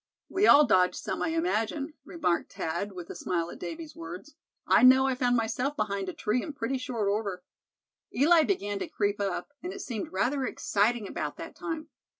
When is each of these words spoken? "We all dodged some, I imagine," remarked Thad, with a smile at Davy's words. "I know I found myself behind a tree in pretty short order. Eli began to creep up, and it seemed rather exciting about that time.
"We 0.29 0.47
all 0.47 0.65
dodged 0.65 0.95
some, 0.95 1.21
I 1.21 1.27
imagine," 1.27 1.93
remarked 2.05 2.53
Thad, 2.53 2.91
with 2.93 3.11
a 3.11 3.15
smile 3.15 3.51
at 3.51 3.59
Davy's 3.59 3.95
words. 3.95 4.33
"I 4.65 4.81
know 4.81 5.05
I 5.05 5.13
found 5.13 5.35
myself 5.35 5.75
behind 5.77 6.09
a 6.09 6.13
tree 6.13 6.41
in 6.41 6.53
pretty 6.53 6.79
short 6.79 7.07
order. 7.07 7.43
Eli 8.11 8.41
began 8.45 8.79
to 8.79 8.87
creep 8.89 9.21
up, 9.21 9.49
and 9.61 9.71
it 9.71 9.81
seemed 9.81 10.11
rather 10.11 10.43
exciting 10.43 11.07
about 11.07 11.35
that 11.37 11.55
time. 11.55 11.89